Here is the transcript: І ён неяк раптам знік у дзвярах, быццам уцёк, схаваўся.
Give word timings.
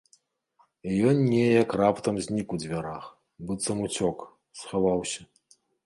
І 0.91 0.95
ён 1.09 1.17
неяк 1.33 1.69
раптам 1.83 2.15
знік 2.29 2.47
у 2.57 2.61
дзвярах, 2.65 3.05
быццам 3.51 3.77
уцёк, 3.87 4.17
схаваўся. 4.61 5.21